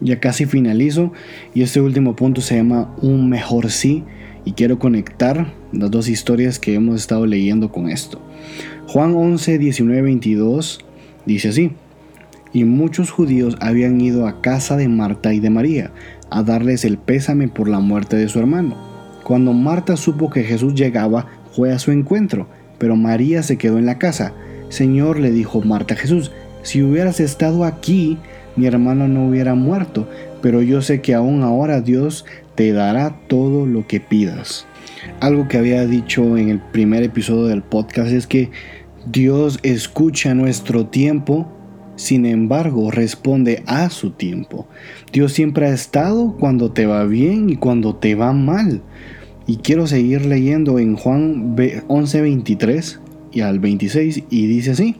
Ya 0.00 0.20
casi 0.20 0.46
finalizo 0.46 1.12
y 1.54 1.62
este 1.62 1.80
último 1.80 2.16
punto 2.16 2.40
se 2.40 2.56
llama 2.56 2.94
un 3.00 3.28
mejor 3.28 3.70
sí 3.70 4.04
y 4.44 4.52
quiero 4.52 4.78
conectar 4.78 5.52
las 5.72 5.90
dos 5.90 6.08
historias 6.08 6.58
que 6.58 6.74
hemos 6.74 7.00
estado 7.00 7.26
leyendo 7.26 7.72
con 7.72 7.88
esto. 7.88 8.20
Juan 8.86 9.14
11, 9.14 9.58
19, 9.58 10.02
22 10.02 10.84
dice 11.26 11.48
así, 11.48 11.72
y 12.52 12.64
muchos 12.64 13.10
judíos 13.10 13.56
habían 13.60 14.00
ido 14.00 14.26
a 14.26 14.40
casa 14.40 14.76
de 14.76 14.88
Marta 14.88 15.34
y 15.34 15.40
de 15.40 15.50
María 15.50 15.90
a 16.30 16.42
darles 16.42 16.84
el 16.84 16.96
pésame 16.98 17.48
por 17.48 17.68
la 17.68 17.80
muerte 17.80 18.16
de 18.16 18.28
su 18.28 18.38
hermano. 18.38 18.76
Cuando 19.24 19.52
Marta 19.52 19.96
supo 19.96 20.30
que 20.30 20.44
Jesús 20.44 20.74
llegaba, 20.74 21.26
fue 21.52 21.72
a 21.72 21.78
su 21.78 21.90
encuentro, 21.90 22.48
pero 22.78 22.96
María 22.96 23.42
se 23.42 23.58
quedó 23.58 23.78
en 23.78 23.86
la 23.86 23.98
casa. 23.98 24.32
Señor, 24.68 25.18
le 25.18 25.32
dijo 25.32 25.60
Marta 25.62 25.94
a 25.94 25.96
Jesús, 25.96 26.30
si 26.62 26.82
hubieras 26.82 27.20
estado 27.20 27.64
aquí, 27.64 28.18
mi 28.56 28.66
hermano 28.66 29.08
no 29.08 29.28
hubiera 29.28 29.54
muerto, 29.54 30.08
pero 30.42 30.62
yo 30.62 30.82
sé 30.82 31.00
que 31.00 31.14
aún 31.14 31.42
ahora 31.42 31.80
Dios 31.80 32.24
te 32.54 32.72
dará 32.72 33.16
todo 33.28 33.66
lo 33.66 33.86
que 33.86 34.00
pidas. 34.00 34.66
Algo 35.20 35.48
que 35.48 35.58
había 35.58 35.86
dicho 35.86 36.36
en 36.36 36.48
el 36.48 36.60
primer 36.60 37.02
episodio 37.02 37.46
del 37.46 37.62
podcast 37.62 38.10
es 38.10 38.26
que 38.26 38.50
Dios 39.06 39.58
escucha 39.62 40.34
nuestro 40.34 40.86
tiempo 40.86 41.52
sin 41.96 42.26
embargo, 42.26 42.90
responde 42.90 43.62
a 43.66 43.88
su 43.88 44.10
tiempo. 44.10 44.68
Dios 45.12 45.32
siempre 45.32 45.66
ha 45.66 45.72
estado 45.72 46.36
cuando 46.38 46.70
te 46.70 46.84
va 46.84 47.04
bien 47.04 47.48
y 47.48 47.56
cuando 47.56 47.96
te 47.96 48.14
va 48.14 48.34
mal. 48.34 48.82
Y 49.46 49.56
quiero 49.56 49.86
seguir 49.86 50.26
leyendo 50.26 50.78
en 50.78 50.94
Juan 50.96 51.56
11:23 51.56 53.00
y 53.32 53.40
al 53.40 53.60
26 53.60 54.24
y 54.28 54.46
dice 54.46 54.72
así. 54.72 54.96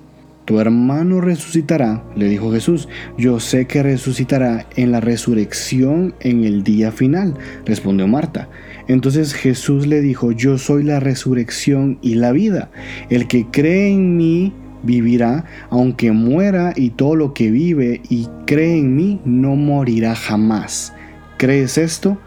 Tu 0.46 0.60
hermano 0.60 1.20
resucitará, 1.20 2.04
le 2.14 2.28
dijo 2.28 2.52
Jesús. 2.52 2.88
Yo 3.18 3.40
sé 3.40 3.66
que 3.66 3.82
resucitará 3.82 4.64
en 4.76 4.92
la 4.92 5.00
resurrección 5.00 6.14
en 6.20 6.44
el 6.44 6.62
día 6.62 6.92
final, 6.92 7.34
respondió 7.64 8.06
Marta. 8.06 8.48
Entonces 8.86 9.34
Jesús 9.34 9.88
le 9.88 10.00
dijo, 10.00 10.30
yo 10.30 10.56
soy 10.56 10.84
la 10.84 11.00
resurrección 11.00 11.98
y 12.00 12.14
la 12.14 12.30
vida. 12.30 12.70
El 13.10 13.26
que 13.26 13.46
cree 13.46 13.90
en 13.90 14.16
mí 14.16 14.52
vivirá, 14.84 15.46
aunque 15.68 16.12
muera, 16.12 16.72
y 16.76 16.90
todo 16.90 17.16
lo 17.16 17.34
que 17.34 17.50
vive 17.50 18.00
y 18.08 18.28
cree 18.46 18.78
en 18.78 18.94
mí 18.94 19.20
no 19.24 19.56
morirá 19.56 20.14
jamás. 20.14 20.94
¿Crees 21.38 21.76
esto? 21.76 22.18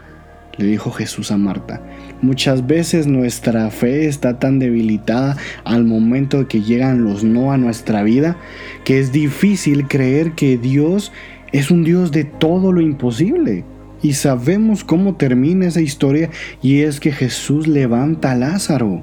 le 0.58 0.66
dijo 0.66 0.90
Jesús 0.90 1.30
a 1.30 1.38
Marta. 1.38 1.80
Muchas 2.22 2.66
veces 2.66 3.06
nuestra 3.06 3.70
fe 3.70 4.06
está 4.06 4.38
tan 4.38 4.58
debilitada 4.58 5.36
al 5.64 5.84
momento 5.84 6.46
que 6.48 6.60
llegan 6.60 7.02
los 7.02 7.24
no 7.24 7.50
a 7.50 7.56
nuestra 7.56 8.02
vida 8.02 8.36
que 8.84 8.98
es 8.98 9.10
difícil 9.10 9.88
creer 9.88 10.32
que 10.32 10.58
Dios 10.58 11.12
es 11.52 11.70
un 11.70 11.82
Dios 11.82 12.12
de 12.12 12.24
todo 12.24 12.72
lo 12.72 12.80
imposible. 12.80 13.64
Y 14.02 14.14
sabemos 14.14 14.84
cómo 14.84 15.16
termina 15.16 15.66
esa 15.66 15.80
historia 15.80 16.30
y 16.62 16.80
es 16.80 17.00
que 17.00 17.12
Jesús 17.12 17.66
levanta 17.66 18.32
a 18.32 18.36
Lázaro. 18.36 19.02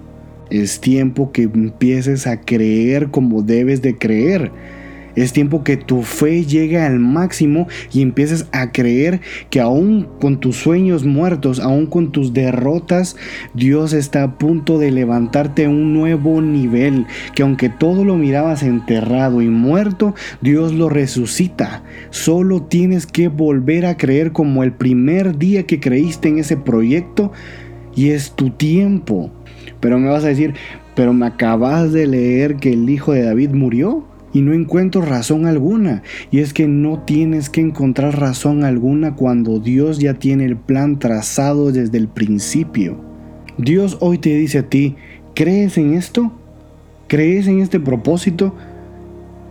Es 0.49 0.79
tiempo 0.79 1.31
que 1.31 1.43
empieces 1.43 2.25
a 2.25 2.41
creer 2.41 3.09
como 3.09 3.41
debes 3.41 3.81
de 3.81 3.97
creer. 3.97 4.51
Es 5.17 5.33
tiempo 5.33 5.63
que 5.63 5.77
tu 5.77 6.03
fe 6.03 6.45
llegue 6.45 6.79
al 6.79 6.99
máximo 6.99 7.67
y 7.91 8.03
empieces 8.03 8.45
a 8.51 8.71
creer 8.71 9.19
que 9.49 9.59
aún 9.59 10.07
con 10.21 10.39
tus 10.39 10.57
sueños 10.57 11.05
muertos, 11.05 11.59
aún 11.59 11.87
con 11.87 12.11
tus 12.11 12.33
derrotas, 12.33 13.15
Dios 13.55 13.93
está 13.93 14.21
a 14.21 14.37
punto 14.37 14.77
de 14.77 14.91
levantarte 14.91 15.65
a 15.65 15.69
un 15.69 15.91
nuevo 15.91 16.39
nivel. 16.39 17.07
Que 17.33 17.41
aunque 17.41 17.67
todo 17.67 18.05
lo 18.05 18.15
mirabas 18.15 18.61
enterrado 18.61 19.41
y 19.41 19.47
muerto, 19.47 20.13
Dios 20.41 20.71
lo 20.71 20.87
resucita. 20.87 21.83
Solo 22.11 22.61
tienes 22.61 23.07
que 23.07 23.27
volver 23.27 23.87
a 23.87 23.97
creer 23.97 24.33
como 24.33 24.63
el 24.63 24.71
primer 24.71 25.39
día 25.39 25.63
que 25.63 25.79
creíste 25.79 26.29
en 26.29 26.37
ese 26.37 26.57
proyecto 26.57 27.31
y 27.95 28.11
es 28.11 28.33
tu 28.33 28.51
tiempo. 28.51 29.31
Pero 29.79 29.97
me 29.97 30.09
vas 30.09 30.23
a 30.23 30.27
decir, 30.27 30.53
pero 30.93 31.11
me 31.11 31.25
acabas 31.25 31.91
de 31.91 32.05
leer 32.05 32.57
que 32.57 32.73
el 32.73 32.87
hijo 32.87 33.13
de 33.13 33.23
David 33.23 33.49
murió 33.49 34.05
y 34.33 34.41
no 34.41 34.53
encuentro 34.53 35.01
razón 35.01 35.45
alguna. 35.45 36.03
Y 36.31 36.39
es 36.39 36.53
que 36.53 36.67
no 36.67 37.03
tienes 37.03 37.49
que 37.49 37.61
encontrar 37.61 38.19
razón 38.19 38.63
alguna 38.63 39.15
cuando 39.15 39.59
Dios 39.59 39.99
ya 39.99 40.13
tiene 40.13 40.45
el 40.45 40.57
plan 40.57 40.99
trazado 40.99 41.71
desde 41.71 41.97
el 41.97 42.07
principio. 42.07 42.97
Dios 43.57 43.97
hoy 44.01 44.17
te 44.17 44.35
dice 44.35 44.59
a 44.59 44.69
ti, 44.69 44.95
¿crees 45.33 45.77
en 45.77 45.93
esto? 45.93 46.31
¿Crees 47.07 47.47
en 47.47 47.59
este 47.59 47.79
propósito? 47.79 48.53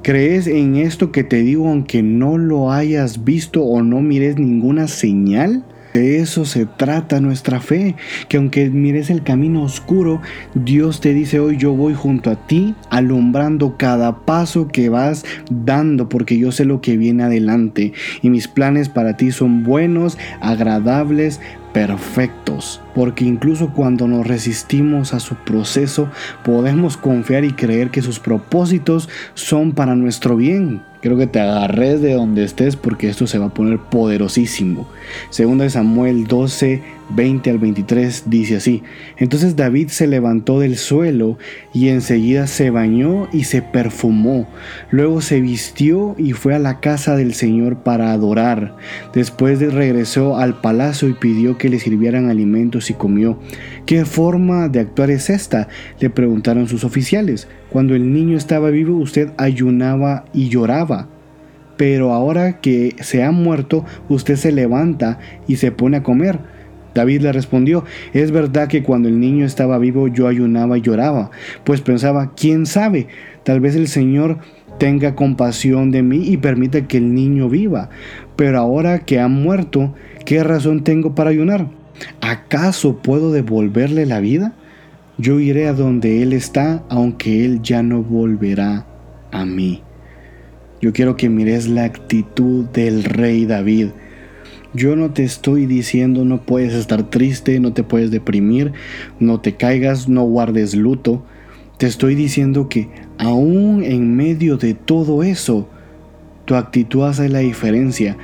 ¿Crees 0.02 0.46
en 0.46 0.76
esto 0.76 1.10
que 1.10 1.24
te 1.24 1.42
digo 1.42 1.68
aunque 1.68 2.02
no 2.02 2.38
lo 2.38 2.70
hayas 2.70 3.24
visto 3.24 3.64
o 3.64 3.82
no 3.82 4.02
mires 4.02 4.38
ninguna 4.38 4.86
señal? 4.86 5.64
De 5.96 6.18
eso 6.18 6.44
se 6.44 6.66
trata 6.66 7.22
nuestra 7.22 7.58
fe, 7.58 7.96
que 8.28 8.36
aunque 8.36 8.68
mires 8.68 9.08
el 9.08 9.22
camino 9.22 9.62
oscuro, 9.62 10.20
Dios 10.54 11.00
te 11.00 11.14
dice 11.14 11.40
hoy 11.40 11.56
yo 11.56 11.72
voy 11.72 11.94
junto 11.94 12.28
a 12.28 12.46
ti, 12.46 12.74
alumbrando 12.90 13.78
cada 13.78 14.26
paso 14.26 14.68
que 14.68 14.90
vas 14.90 15.24
dando, 15.50 16.10
porque 16.10 16.36
yo 16.36 16.52
sé 16.52 16.66
lo 16.66 16.82
que 16.82 16.98
viene 16.98 17.22
adelante 17.22 17.94
y 18.20 18.28
mis 18.28 18.46
planes 18.46 18.90
para 18.90 19.16
ti 19.16 19.32
son 19.32 19.62
buenos, 19.62 20.18
agradables, 20.42 21.40
perfectos, 21.72 22.82
porque 22.94 23.24
incluso 23.24 23.72
cuando 23.72 24.06
nos 24.06 24.26
resistimos 24.26 25.14
a 25.14 25.20
su 25.20 25.34
proceso, 25.34 26.10
podemos 26.44 26.98
confiar 26.98 27.46
y 27.46 27.52
creer 27.52 27.90
que 27.90 28.02
sus 28.02 28.20
propósitos 28.20 29.08
son 29.32 29.72
para 29.72 29.94
nuestro 29.94 30.36
bien. 30.36 30.82
Quiero 31.00 31.16
que 31.16 31.26
te 31.26 31.40
agarres 31.40 32.00
de 32.00 32.14
donde 32.14 32.44
estés 32.44 32.76
porque 32.76 33.08
esto 33.08 33.26
se 33.26 33.38
va 33.38 33.46
a 33.46 33.54
poner 33.54 33.78
poderosísimo. 33.78 34.88
Segunda 35.30 35.64
de 35.64 35.70
Samuel 35.70 36.26
12, 36.26 36.82
20 37.10 37.50
al 37.50 37.58
23 37.58 38.24
dice 38.26 38.56
así. 38.56 38.82
Entonces 39.16 39.56
David 39.56 39.88
se 39.88 40.06
levantó 40.06 40.60
del 40.60 40.76
suelo 40.76 41.38
y 41.72 41.88
enseguida 41.88 42.46
se 42.46 42.70
bañó 42.70 43.28
y 43.32 43.44
se 43.44 43.62
perfumó. 43.62 44.48
Luego 44.90 45.20
se 45.20 45.40
vistió 45.40 46.14
y 46.18 46.32
fue 46.32 46.54
a 46.54 46.58
la 46.58 46.80
casa 46.80 47.16
del 47.16 47.34
Señor 47.34 47.78
para 47.78 48.12
adorar. 48.12 48.76
Después 49.14 49.60
regresó 49.72 50.36
al 50.36 50.60
palacio 50.60 51.08
y 51.08 51.14
pidió 51.14 51.58
que 51.58 51.68
le 51.68 51.78
sirvieran 51.78 52.28
alimentos 52.28 52.90
y 52.90 52.94
comió. 52.94 53.38
¿Qué 53.86 54.04
forma 54.04 54.68
de 54.68 54.80
actuar 54.80 55.10
es 55.10 55.30
esta? 55.30 55.68
le 56.00 56.10
preguntaron 56.10 56.68
sus 56.68 56.84
oficiales. 56.84 57.48
Cuando 57.70 57.94
el 57.94 58.12
niño 58.12 58.36
estaba 58.36 58.70
vivo 58.70 58.96
usted 58.96 59.30
ayunaba 59.36 60.24
y 60.32 60.48
lloraba. 60.48 61.08
Pero 61.76 62.12
ahora 62.12 62.60
que 62.60 62.96
se 63.00 63.22
ha 63.22 63.30
muerto, 63.30 63.84
usted 64.08 64.36
se 64.36 64.50
levanta 64.50 65.18
y 65.46 65.56
se 65.56 65.72
pone 65.72 65.98
a 65.98 66.02
comer. 66.02 66.55
David 66.96 67.20
le 67.20 67.32
respondió, 67.32 67.84
es 68.14 68.30
verdad 68.30 68.68
que 68.68 68.82
cuando 68.82 69.08
el 69.08 69.20
niño 69.20 69.44
estaba 69.44 69.78
vivo 69.78 70.08
yo 70.08 70.28
ayunaba 70.28 70.78
y 70.78 70.80
lloraba, 70.80 71.30
pues 71.62 71.82
pensaba, 71.82 72.32
¿quién 72.34 72.64
sabe? 72.64 73.06
Tal 73.44 73.60
vez 73.60 73.76
el 73.76 73.86
Señor 73.86 74.38
tenga 74.78 75.14
compasión 75.14 75.90
de 75.90 76.02
mí 76.02 76.22
y 76.26 76.38
permita 76.38 76.88
que 76.88 76.96
el 76.96 77.14
niño 77.14 77.50
viva. 77.50 77.90
Pero 78.34 78.58
ahora 78.58 79.00
que 79.00 79.20
ha 79.20 79.28
muerto, 79.28 79.94
¿qué 80.24 80.42
razón 80.42 80.84
tengo 80.84 81.14
para 81.14 81.30
ayunar? 81.30 81.68
¿Acaso 82.22 82.96
puedo 82.96 83.30
devolverle 83.30 84.06
la 84.06 84.20
vida? 84.20 84.54
Yo 85.18 85.38
iré 85.38 85.68
a 85.68 85.74
donde 85.74 86.22
Él 86.22 86.32
está, 86.32 86.82
aunque 86.88 87.44
Él 87.44 87.60
ya 87.62 87.82
no 87.82 88.02
volverá 88.02 88.86
a 89.32 89.44
mí. 89.44 89.82
Yo 90.80 90.92
quiero 90.92 91.16
que 91.16 91.28
mires 91.28 91.68
la 91.68 91.84
actitud 91.84 92.64
del 92.66 93.04
rey 93.04 93.44
David. 93.44 93.88
Yo 94.76 94.94
no 94.94 95.10
te 95.10 95.24
estoy 95.24 95.64
diciendo 95.64 96.26
no 96.26 96.42
puedes 96.42 96.74
estar 96.74 97.08
triste, 97.08 97.60
no 97.60 97.72
te 97.72 97.82
puedes 97.82 98.10
deprimir, 98.10 98.74
no 99.18 99.40
te 99.40 99.54
caigas, 99.54 100.06
no 100.06 100.24
guardes 100.24 100.74
luto. 100.74 101.22
Te 101.78 101.86
estoy 101.86 102.14
diciendo 102.14 102.68
que 102.68 102.90
aún 103.16 103.82
en 103.82 104.14
medio 104.14 104.58
de 104.58 104.74
todo 104.74 105.22
eso, 105.22 105.66
tu 106.44 106.56
actitud 106.56 107.04
hace 107.04 107.30
la 107.30 107.38
diferencia. 107.38 108.18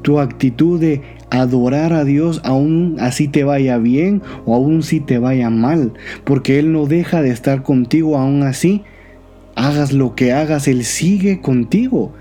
Tu 0.00 0.18
actitud 0.18 0.80
de 0.80 1.02
adorar 1.28 1.92
a 1.92 2.04
Dios 2.04 2.40
aún 2.42 2.96
así 3.00 3.28
te 3.28 3.44
vaya 3.44 3.76
bien 3.76 4.22
o 4.46 4.54
aún 4.54 4.82
si 4.82 5.00
te 5.00 5.18
vaya 5.18 5.50
mal, 5.50 5.92
porque 6.24 6.58
Él 6.58 6.72
no 6.72 6.86
deja 6.86 7.20
de 7.20 7.28
estar 7.28 7.62
contigo 7.62 8.16
aún 8.16 8.44
así. 8.44 8.82
Hagas 9.56 9.92
lo 9.92 10.14
que 10.14 10.32
hagas, 10.32 10.68
Él 10.68 10.84
sigue 10.84 11.42
contigo. 11.42 12.14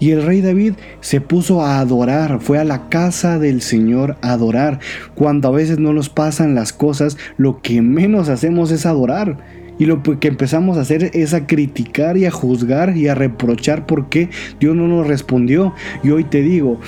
Y 0.00 0.12
el 0.12 0.24
rey 0.24 0.40
David 0.40 0.74
se 1.00 1.20
puso 1.20 1.62
a 1.62 1.80
adorar, 1.80 2.40
fue 2.40 2.58
a 2.58 2.64
la 2.64 2.88
casa 2.88 3.38
del 3.38 3.62
Señor 3.62 4.16
a 4.22 4.32
adorar. 4.32 4.78
Cuando 5.14 5.48
a 5.48 5.52
veces 5.52 5.78
no 5.78 5.92
nos 5.92 6.08
pasan 6.08 6.54
las 6.54 6.72
cosas, 6.72 7.16
lo 7.36 7.60
que 7.60 7.82
menos 7.82 8.28
hacemos 8.28 8.70
es 8.70 8.86
adorar. 8.86 9.38
Y 9.78 9.86
lo 9.86 10.02
que 10.02 10.28
empezamos 10.28 10.76
a 10.76 10.80
hacer 10.80 11.10
es 11.14 11.34
a 11.34 11.46
criticar 11.46 12.16
y 12.16 12.26
a 12.26 12.30
juzgar 12.30 12.96
y 12.96 13.08
a 13.08 13.14
reprochar 13.14 13.86
por 13.86 14.08
qué 14.08 14.28
Dios 14.58 14.74
no 14.74 14.88
nos 14.88 15.06
respondió. 15.06 15.72
Y 16.02 16.10
hoy 16.10 16.24
te 16.24 16.42
digo, 16.42 16.80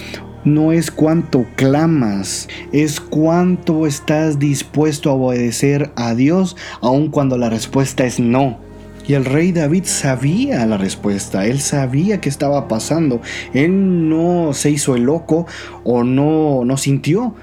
no 0.44 0.72
es 0.72 0.90
cuánto 0.90 1.46
clamas, 1.56 2.48
es 2.72 3.00
cuánto 3.00 3.86
estás 3.86 4.38
dispuesto 4.38 5.10
a 5.10 5.14
obedecer 5.14 5.90
a 5.96 6.14
Dios, 6.14 6.56
aun 6.80 7.10
cuando 7.10 7.38
la 7.38 7.50
respuesta 7.50 8.04
es 8.04 8.18
no. 8.18 8.69
Y 9.10 9.14
el 9.14 9.24
rey 9.24 9.50
David 9.50 9.86
sabía 9.86 10.64
la 10.66 10.76
respuesta, 10.76 11.44
él 11.44 11.58
sabía 11.58 12.20
qué 12.20 12.28
estaba 12.28 12.68
pasando, 12.68 13.20
él 13.52 14.08
no 14.08 14.52
se 14.52 14.70
hizo 14.70 14.94
el 14.94 15.02
loco 15.02 15.48
o 15.82 16.04
no, 16.04 16.64
no 16.64 16.76
sintió. 16.76 17.34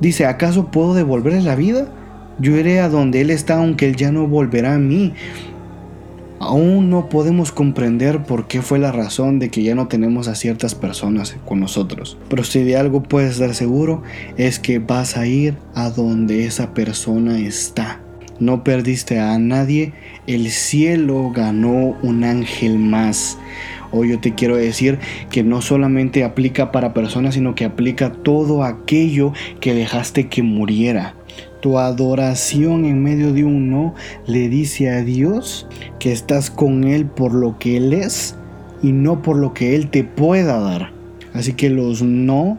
Dice, 0.00 0.26
¿acaso 0.26 0.72
puedo 0.72 0.94
devolverle 0.94 1.40
la 1.42 1.54
vida? 1.54 1.86
Yo 2.40 2.56
iré 2.56 2.80
a 2.80 2.88
donde 2.88 3.20
él 3.20 3.30
está, 3.30 3.58
aunque 3.58 3.86
él 3.86 3.94
ya 3.94 4.10
no 4.10 4.26
volverá 4.26 4.74
a 4.74 4.78
mí. 4.80 5.12
Aún 6.40 6.90
no 6.90 7.08
podemos 7.08 7.52
comprender 7.52 8.24
por 8.24 8.48
qué 8.48 8.60
fue 8.60 8.80
la 8.80 8.90
razón 8.90 9.38
de 9.38 9.50
que 9.50 9.62
ya 9.62 9.76
no 9.76 9.86
tenemos 9.86 10.26
a 10.26 10.34
ciertas 10.34 10.74
personas 10.74 11.36
con 11.46 11.60
nosotros. 11.60 12.18
Pero 12.28 12.42
si 12.42 12.64
de 12.64 12.76
algo 12.76 13.04
puedes 13.04 13.34
estar 13.34 13.54
seguro 13.54 14.02
es 14.36 14.58
que 14.58 14.80
vas 14.80 15.16
a 15.16 15.28
ir 15.28 15.54
a 15.76 15.90
donde 15.90 16.44
esa 16.44 16.74
persona 16.74 17.38
está. 17.38 18.00
No 18.40 18.64
perdiste 18.64 19.18
a 19.20 19.38
nadie, 19.38 19.92
el 20.26 20.50
cielo 20.50 21.30
ganó 21.34 21.96
un 22.02 22.24
ángel 22.24 22.78
más. 22.78 23.38
Hoy 23.90 24.08
yo 24.08 24.20
te 24.20 24.34
quiero 24.34 24.56
decir 24.56 24.98
que 25.30 25.42
no 25.42 25.60
solamente 25.60 26.24
aplica 26.24 26.72
para 26.72 26.94
personas, 26.94 27.34
sino 27.34 27.54
que 27.54 27.66
aplica 27.66 28.12
todo 28.12 28.64
aquello 28.64 29.32
que 29.60 29.74
dejaste 29.74 30.28
que 30.28 30.42
muriera. 30.42 31.14
Tu 31.60 31.78
adoración 31.78 32.86
en 32.86 33.02
medio 33.02 33.32
de 33.32 33.44
un 33.44 33.70
no 33.70 33.94
le 34.26 34.48
dice 34.48 34.90
a 34.90 35.04
Dios 35.04 35.68
que 36.00 36.10
estás 36.10 36.50
con 36.50 36.84
Él 36.84 37.06
por 37.06 37.34
lo 37.34 37.58
que 37.58 37.76
Él 37.76 37.92
es 37.92 38.34
y 38.82 38.92
no 38.92 39.22
por 39.22 39.36
lo 39.36 39.52
que 39.54 39.76
Él 39.76 39.88
te 39.88 40.04
pueda 40.04 40.58
dar. 40.58 40.92
Así 41.34 41.52
que 41.52 41.70
los 41.70 42.02
no 42.02 42.58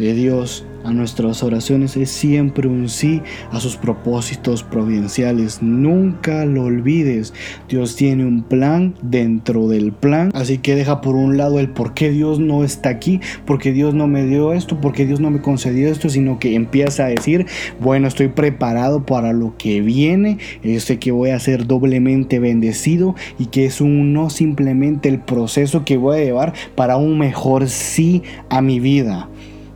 de 0.00 0.14
Dios 0.14 0.64
a 0.82 0.92
nuestras 0.92 1.42
oraciones 1.42 1.96
es 1.96 2.10
siempre 2.10 2.66
un 2.66 2.88
sí 2.88 3.20
a 3.50 3.60
sus 3.60 3.76
propósitos 3.76 4.62
providenciales. 4.62 5.62
Nunca 5.62 6.46
lo 6.46 6.64
olvides. 6.64 7.34
Dios 7.68 7.96
tiene 7.96 8.24
un 8.24 8.42
plan 8.42 8.94
dentro 9.02 9.68
del 9.68 9.92
plan. 9.92 10.30
Así 10.34 10.58
que 10.58 10.74
deja 10.74 11.00
por 11.02 11.16
un 11.16 11.36
lado 11.36 11.58
el 11.60 11.68
por 11.68 11.92
qué 11.92 12.10
Dios 12.10 12.40
no 12.40 12.64
está 12.64 12.88
aquí, 12.88 13.20
porque 13.44 13.72
Dios 13.72 13.94
no 13.94 14.06
me 14.06 14.24
dio 14.24 14.52
esto, 14.54 14.80
porque 14.80 15.06
Dios 15.06 15.20
no 15.20 15.30
me 15.30 15.42
concedió 15.42 15.88
esto, 15.88 16.08
sino 16.08 16.38
que 16.38 16.54
empieza 16.54 17.04
a 17.04 17.08
decir, 17.08 17.46
bueno, 17.80 18.08
estoy 18.08 18.28
preparado 18.28 19.04
para 19.04 19.32
lo 19.32 19.56
que 19.58 19.82
viene. 19.82 20.38
Sé 20.78 20.98
que 20.98 21.12
voy 21.12 21.30
a 21.30 21.40
ser 21.40 21.66
doblemente 21.66 22.38
bendecido 22.38 23.14
y 23.38 23.46
que 23.46 23.66
es 23.66 23.82
un 23.82 24.14
no 24.14 24.30
simplemente 24.30 25.10
el 25.10 25.20
proceso 25.20 25.84
que 25.84 25.98
voy 25.98 26.18
a 26.18 26.24
llevar 26.24 26.54
para 26.74 26.96
un 26.96 27.18
mejor 27.18 27.68
sí 27.68 28.22
a 28.48 28.62
mi 28.62 28.80
vida. 28.80 29.28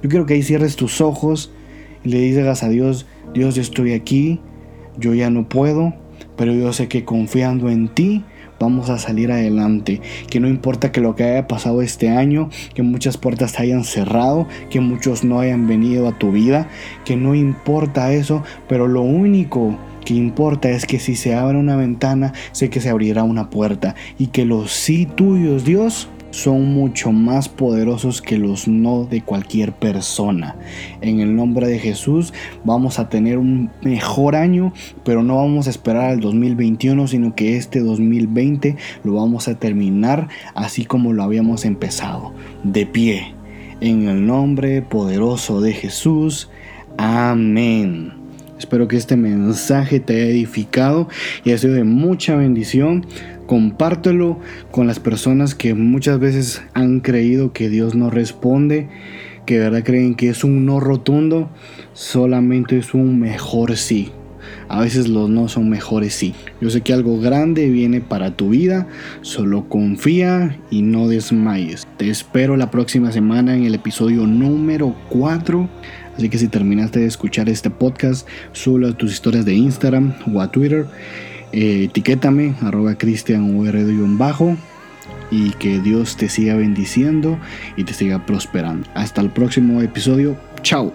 Yo 0.04 0.10
quiero 0.10 0.26
que 0.26 0.34
ahí 0.34 0.42
cierres 0.42 0.76
tus 0.76 1.00
ojos 1.00 1.50
y 2.04 2.10
le 2.10 2.18
digas 2.18 2.62
a 2.62 2.68
Dios, 2.68 3.06
Dios, 3.32 3.54
yo 3.54 3.62
estoy 3.62 3.94
aquí, 3.94 4.38
yo 4.98 5.14
ya 5.14 5.30
no 5.30 5.48
puedo, 5.48 5.94
pero 6.36 6.52
yo 6.52 6.74
sé 6.74 6.88
que 6.88 7.06
confiando 7.06 7.70
en 7.70 7.88
ti 7.88 8.22
vamos 8.60 8.90
a 8.90 8.98
salir 8.98 9.32
adelante. 9.32 10.02
Que 10.28 10.40
no 10.40 10.48
importa 10.48 10.92
que 10.92 11.00
lo 11.00 11.16
que 11.16 11.24
haya 11.24 11.48
pasado 11.48 11.80
este 11.80 12.10
año, 12.10 12.50
que 12.74 12.82
muchas 12.82 13.16
puertas 13.16 13.58
hayan 13.58 13.82
cerrado, 13.84 14.46
que 14.68 14.80
muchos 14.80 15.24
no 15.24 15.40
hayan 15.40 15.66
venido 15.66 16.06
a 16.06 16.18
tu 16.18 16.32
vida, 16.32 16.68
que 17.06 17.16
no 17.16 17.34
importa 17.34 18.12
eso, 18.12 18.42
pero 18.68 18.86
lo 18.88 19.00
único 19.00 19.74
que 20.04 20.12
importa 20.12 20.68
es 20.68 20.84
que 20.84 20.98
si 20.98 21.16
se 21.16 21.34
abre 21.34 21.56
una 21.56 21.76
ventana, 21.76 22.34
sé 22.52 22.68
que 22.68 22.82
se 22.82 22.90
abrirá 22.90 23.22
una 23.22 23.48
puerta 23.48 23.94
y 24.18 24.26
que 24.26 24.44
los 24.44 24.70
sí 24.70 25.06
tuyos, 25.06 25.64
Dios, 25.64 26.10
son 26.34 26.74
mucho 26.74 27.12
más 27.12 27.48
poderosos 27.48 28.20
que 28.20 28.38
los 28.38 28.66
no 28.66 29.04
de 29.04 29.22
cualquier 29.22 29.72
persona. 29.72 30.56
En 31.00 31.20
el 31.20 31.36
nombre 31.36 31.68
de 31.68 31.78
Jesús 31.78 32.34
vamos 32.64 32.98
a 32.98 33.08
tener 33.08 33.38
un 33.38 33.70
mejor 33.82 34.34
año, 34.34 34.72
pero 35.04 35.22
no 35.22 35.36
vamos 35.36 35.68
a 35.68 35.70
esperar 35.70 36.10
al 36.10 36.20
2021, 36.20 37.06
sino 37.06 37.36
que 37.36 37.56
este 37.56 37.78
2020 37.80 38.76
lo 39.04 39.14
vamos 39.14 39.46
a 39.46 39.58
terminar 39.58 40.28
así 40.54 40.84
como 40.84 41.12
lo 41.12 41.22
habíamos 41.22 41.64
empezado, 41.64 42.32
de 42.64 42.84
pie. 42.84 43.34
En 43.80 44.08
el 44.08 44.26
nombre 44.26 44.82
poderoso 44.82 45.60
de 45.60 45.72
Jesús. 45.72 46.50
Amén. 46.98 48.24
Espero 48.58 48.88
que 48.88 48.96
este 48.96 49.16
mensaje 49.16 50.00
te 50.00 50.14
haya 50.14 50.26
edificado 50.26 51.08
y 51.44 51.50
haya 51.50 51.58
sido 51.58 51.74
de 51.74 51.84
mucha 51.84 52.34
bendición 52.34 53.06
compártelo 53.46 54.38
con 54.70 54.86
las 54.86 55.00
personas 55.00 55.54
que 55.54 55.74
muchas 55.74 56.18
veces 56.18 56.62
han 56.74 57.00
creído 57.00 57.52
que 57.52 57.68
Dios 57.68 57.94
no 57.94 58.10
responde, 58.10 58.88
que 59.46 59.54
de 59.54 59.60
verdad 59.60 59.84
creen 59.84 60.14
que 60.14 60.28
es 60.28 60.44
un 60.44 60.64
no 60.66 60.80
rotundo, 60.80 61.50
solamente 61.92 62.78
es 62.78 62.94
un 62.94 63.18
mejor 63.18 63.76
sí. 63.76 64.12
A 64.68 64.80
veces 64.80 65.08
los 65.08 65.28
no 65.30 65.48
son 65.48 65.68
mejores 65.68 66.14
sí. 66.14 66.34
Yo 66.60 66.70
sé 66.70 66.80
que 66.80 66.92
algo 66.92 67.20
grande 67.20 67.68
viene 67.68 68.00
para 68.00 68.36
tu 68.36 68.50
vida, 68.50 68.86
solo 69.20 69.68
confía 69.68 70.58
y 70.70 70.82
no 70.82 71.08
desmayes. 71.08 71.86
Te 71.96 72.10
espero 72.10 72.56
la 72.56 72.70
próxima 72.70 73.12
semana 73.12 73.56
en 73.56 73.64
el 73.64 73.74
episodio 73.74 74.26
número 74.26 74.94
4. 75.10 75.68
Así 76.16 76.28
que 76.28 76.38
si 76.38 76.48
terminaste 76.48 77.00
de 77.00 77.06
escuchar 77.06 77.48
este 77.48 77.70
podcast, 77.70 78.26
sube 78.52 78.92
tus 78.92 79.12
historias 79.12 79.44
de 79.44 79.54
Instagram 79.54 80.14
o 80.32 80.40
a 80.40 80.50
Twitter 80.50 80.86
eh, 81.54 81.84
etiquétame, 81.84 82.54
arroba 82.62 82.96
cristian 82.96 83.56
bajo 84.18 84.56
y 85.30 85.50
que 85.52 85.78
Dios 85.78 86.16
te 86.16 86.28
siga 86.28 86.54
bendiciendo 86.56 87.38
y 87.76 87.84
te 87.84 87.94
siga 87.94 88.26
prosperando. 88.26 88.88
Hasta 88.94 89.20
el 89.20 89.30
próximo 89.30 89.80
episodio. 89.80 90.36
Chao. 90.62 90.92